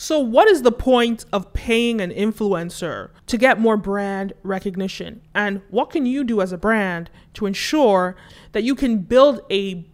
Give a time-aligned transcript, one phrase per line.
[0.00, 5.22] So, what is the point of paying an influencer to get more brand recognition?
[5.34, 8.14] And what can you do as a brand to ensure
[8.52, 9.84] that you can build a,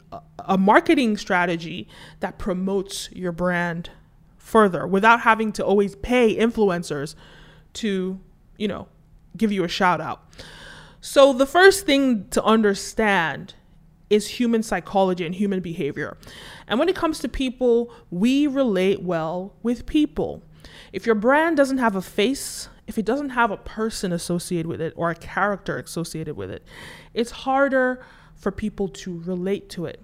[0.41, 1.89] a marketing strategy
[2.21, 3.89] that promotes your brand
[4.37, 7.15] further without having to always pay influencers
[7.73, 8.21] to,
[8.59, 8.89] you know,
[9.39, 10.23] give you a shout out?
[11.01, 13.55] So, the first thing to understand
[14.15, 16.17] is human psychology and human behavior.
[16.67, 20.43] And when it comes to people, we relate well with people.
[20.93, 24.81] If your brand doesn't have a face, if it doesn't have a person associated with
[24.81, 26.63] it or a character associated with it,
[27.13, 28.05] it's harder
[28.35, 30.03] for people to relate to it.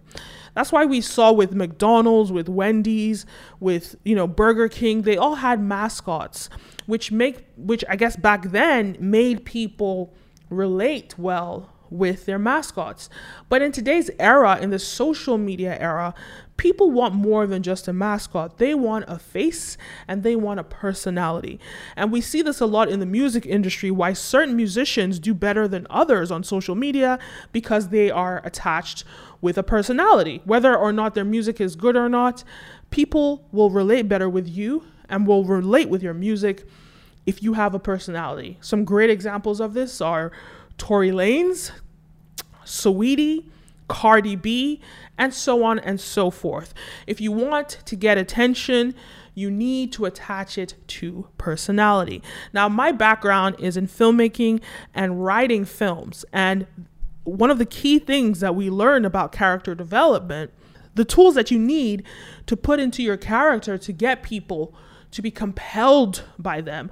[0.54, 3.26] That's why we saw with McDonald's, with Wendy's,
[3.60, 6.48] with you know Burger King, they all had mascots,
[6.86, 10.12] which make which I guess back then made people
[10.48, 13.08] relate well with their mascots.
[13.48, 16.14] But in today's era, in the social media era,
[16.56, 18.58] people want more than just a mascot.
[18.58, 19.76] They want a face
[20.06, 21.58] and they want a personality.
[21.96, 25.66] And we see this a lot in the music industry why certain musicians do better
[25.66, 27.18] than others on social media
[27.50, 29.04] because they are attached
[29.40, 30.42] with a personality.
[30.44, 32.44] Whether or not their music is good or not,
[32.90, 36.66] people will relate better with you and will relate with your music
[37.26, 38.58] if you have a personality.
[38.60, 40.32] Some great examples of this are
[40.78, 41.70] Tory Lanez,
[42.64, 43.44] Saweetie,
[43.88, 44.80] Cardi B,
[45.18, 46.72] and so on and so forth.
[47.06, 48.94] If you want to get attention,
[49.34, 52.22] you need to attach it to personality.
[52.52, 54.60] Now, my background is in filmmaking
[54.94, 56.66] and writing films, and
[57.24, 60.52] one of the key things that we learn about character development,
[60.94, 62.02] the tools that you need
[62.46, 64.74] to put into your character to get people
[65.10, 66.90] to be compelled by them,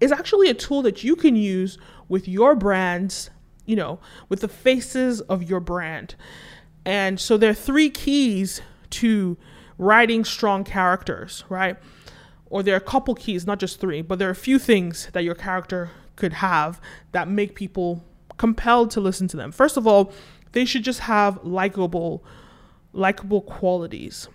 [0.00, 3.30] is actually a tool that you can use with your brand's
[3.70, 6.16] you know, with the faces of your brand.
[6.84, 9.36] And so there are three keys to
[9.78, 11.76] writing strong characters, right?
[12.46, 15.08] Or there are a couple keys, not just three, but there are a few things
[15.12, 16.80] that your character could have
[17.12, 18.02] that make people
[18.38, 19.52] compelled to listen to them.
[19.52, 20.12] First of all,
[20.50, 22.24] they should just have likable
[22.92, 24.28] likable qualities.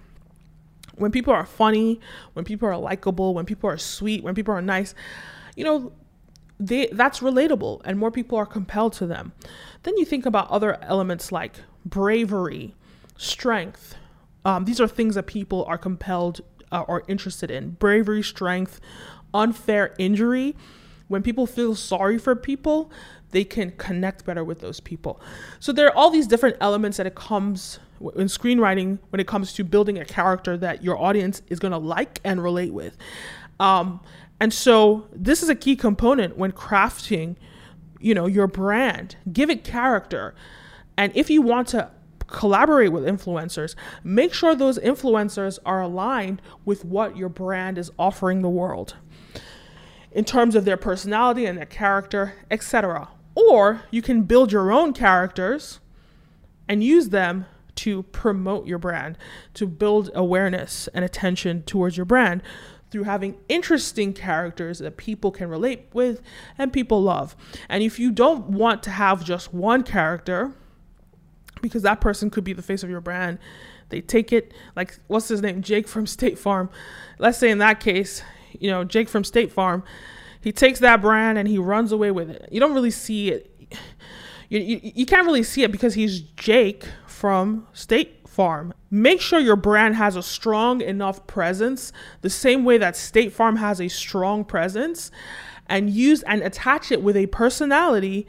[0.95, 1.99] When people are funny,
[2.31, 4.95] when people are likable, when people are sweet, when people are nice,
[5.57, 5.91] you know,
[6.59, 9.33] they that's relatable and more people are compelled to them.
[9.83, 12.75] Then you think about other elements like bravery,
[13.17, 13.95] strength.
[14.43, 17.71] Um, these are things that people are compelled uh, or interested in.
[17.71, 18.79] Bravery, strength,
[19.33, 20.55] unfair injury.
[21.07, 22.91] When people feel sorry for people,
[23.31, 25.19] they can connect better with those people.
[25.59, 27.79] So there are all these different elements that it comes
[28.15, 31.77] in screenwriting when it comes to building a character that your audience is going to
[31.77, 32.97] like and relate with.
[33.59, 34.01] Um,
[34.39, 37.35] and so this is a key component when crafting,
[37.99, 39.15] you know, your brand.
[39.31, 40.35] Give it character.
[40.97, 41.91] And if you want to
[42.27, 48.41] collaborate with influencers, make sure those influencers are aligned with what your brand is offering
[48.41, 48.95] the world
[50.11, 53.09] in terms of their personality and their character, etc.
[53.35, 55.79] Or you can build your own characters
[56.67, 57.45] and use them
[57.75, 59.17] to promote your brand,
[59.53, 62.41] to build awareness and attention towards your brand
[62.91, 66.21] through having interesting characters that people can relate with
[66.57, 67.35] and people love.
[67.67, 70.53] And if you don't want to have just one character,
[71.61, 73.39] because that person could be the face of your brand,
[73.89, 76.69] they take it like what's his name, Jake from State Farm.
[77.19, 78.23] Let's say in that case,
[78.59, 79.83] you know, Jake from State Farm,
[80.41, 82.47] he takes that brand and he runs away with it.
[82.51, 83.51] You don't really see it.
[84.49, 88.73] You, you, you can't really see it because he's Jake from State Farm.
[88.91, 93.55] Make sure your brand has a strong enough presence, the same way that State Farm
[93.55, 95.09] has a strong presence,
[95.67, 98.27] and use and attach it with a personality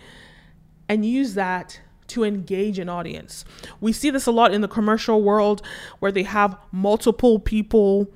[0.88, 3.44] and use that to engage an audience.
[3.80, 5.60] We see this a lot in the commercial world
[5.98, 8.08] where they have multiple people,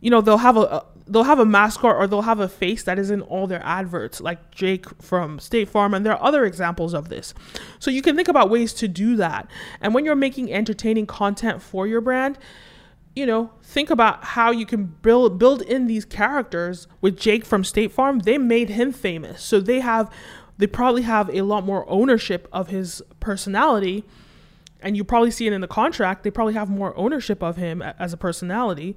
[0.00, 2.98] you know, they'll have a, they'll have a mascot or they'll have a face that
[2.98, 6.94] is in all their adverts, like Jake from State Farm, and there are other examples
[6.94, 7.34] of this.
[7.78, 9.50] So you can think about ways to do that.
[9.80, 12.38] And when you're making entertaining content for your brand,
[13.14, 17.64] you know, think about how you can build build in these characters with Jake from
[17.64, 18.20] State Farm.
[18.20, 19.42] They made him famous.
[19.42, 20.12] So they have
[20.58, 24.04] they probably have a lot more ownership of his personality
[24.80, 26.22] and you probably see it in the contract.
[26.22, 28.96] They probably have more ownership of him as a personality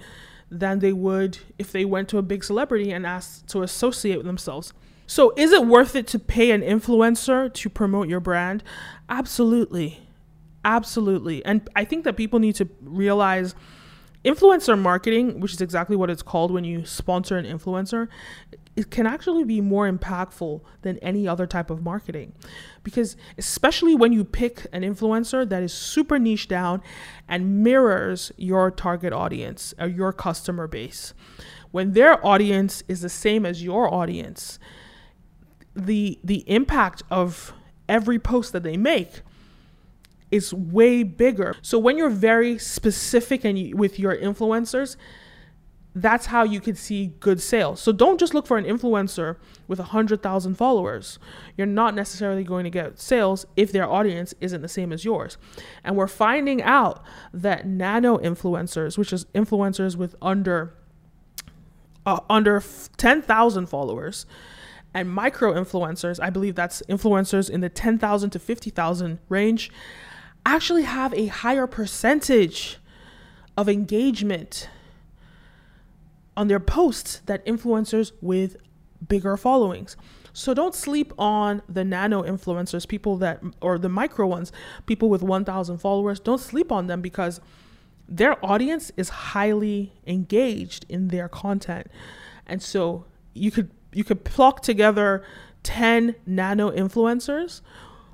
[0.52, 4.26] than they would if they went to a big celebrity and asked to associate with
[4.26, 4.74] themselves.
[5.08, 8.64] So, is it worth it to pay an influencer to promote your brand?
[9.10, 10.08] Absolutely.
[10.64, 11.44] Absolutely.
[11.44, 13.56] And I think that people need to realize
[14.24, 18.08] influencer marketing, which is exactly what it's called when you sponsor an influencer,
[18.76, 22.34] it can actually be more impactful than any other type of marketing.
[22.84, 26.82] Because especially when you pick an influencer that is super niche down
[27.28, 31.14] and mirrors your target audience or your customer base.
[31.72, 34.60] when their audience is the same as your audience,
[35.76, 37.54] the the impact of
[37.88, 39.22] every post that they make
[40.32, 41.56] is way bigger.
[41.62, 44.96] So when you're very specific and you, with your influencers,
[45.94, 47.82] that's how you can see good sales.
[47.82, 49.36] So don't just look for an influencer
[49.68, 51.20] with 100,000 followers.
[51.58, 55.38] You're not necessarily going to get sales if their audience isn't the same as yours.
[55.84, 57.04] And we're finding out
[57.34, 60.76] that nano influencers, which is influencers with under
[62.04, 62.64] uh, under
[62.98, 64.26] 10,000 followers,
[64.94, 69.72] and micro influencers, I believe that's influencers in the 10,000 to 50,000 range,
[70.46, 72.78] actually have a higher percentage
[73.58, 74.70] of engagement
[76.36, 78.58] on their posts that influencers with
[79.08, 79.98] bigger followings.
[80.34, 84.52] So don't sleep on the nano influencers, people that, or the micro ones,
[84.86, 86.20] people with 1,000 followers.
[86.20, 87.42] Don't sleep on them because
[88.08, 91.88] their audience is highly engaged in their content.
[92.46, 95.24] And so you could you could pluck together
[95.64, 97.62] 10 nano influencers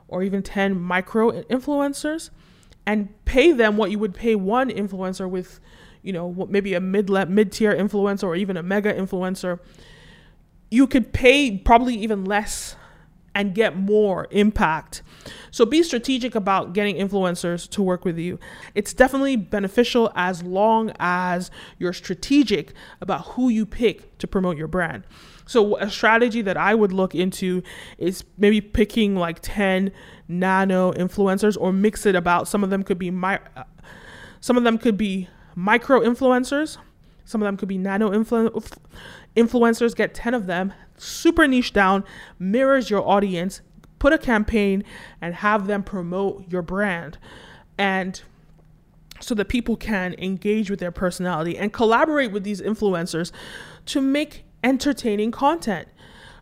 [0.08, 2.30] or even 10 micro influencers
[2.86, 5.60] and pay them what you would pay one influencer with
[6.08, 9.60] you know, maybe a mid mid tier influencer or even a mega influencer,
[10.72, 12.78] you could pay probably even less
[13.36, 15.04] and get more impact.
[15.52, 18.40] So be strategic about getting influencers to work with you.
[18.74, 24.70] It's definitely beneficial as long as you're strategic about who you pick to promote your
[24.70, 25.04] brand.
[25.48, 27.64] So a strategy that I would look into
[27.98, 29.92] is maybe picking like 10
[30.28, 33.64] nano influencers or mix it about some of them could be my uh,
[34.42, 36.78] some of them could be micro influencers.
[37.26, 38.78] Some of them could be nano influ-
[39.36, 39.96] influencers.
[39.96, 42.04] Get 10 of them, super niche down,
[42.40, 43.62] mirrors your audience,
[44.00, 44.84] put a campaign
[45.22, 47.18] and have them promote your brand.
[47.78, 48.22] And
[49.20, 53.32] so that people can engage with their personality and collaborate with these influencers
[53.88, 55.88] to make entertaining content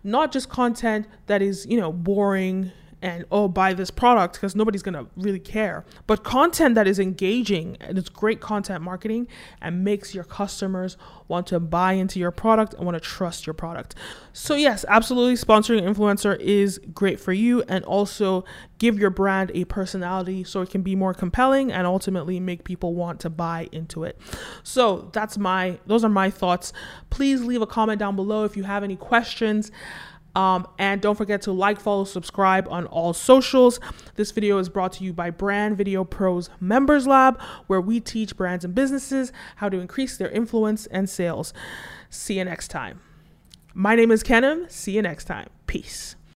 [0.04, 2.72] not just content that is you know boring
[3.06, 5.86] and oh buy this product because nobody's to really care.
[6.08, 9.28] But content that is engaging and it's great content marketing
[9.62, 10.98] and makes your customers
[11.28, 13.94] want to buy into your product and want to trust your product.
[14.34, 18.44] So yes absolutely sponsoring influencer is great for you and also
[18.80, 22.96] give your brand a personality so it can be more compelling and ultimately make people
[22.96, 24.20] want to buy into it.
[24.64, 26.74] So that's my those are my thoughts.
[27.12, 29.72] Please leave a comment down below if you have any questions
[30.36, 33.80] um, and don't forget to like, follow, subscribe on all socials.
[34.16, 38.36] This video is brought to you by Brand Video Pros Members Lab, where we teach
[38.36, 41.54] brands and businesses how to increase their influence and sales.
[42.10, 43.02] See you next time.
[43.74, 44.70] My name is Kenim.
[44.72, 45.50] See you next time.
[45.68, 46.16] Peace.